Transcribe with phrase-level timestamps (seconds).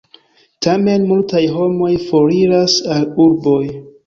[0.65, 3.63] Tamen multaj homoj foriras al urboj.